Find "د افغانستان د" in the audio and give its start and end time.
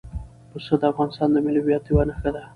0.81-1.37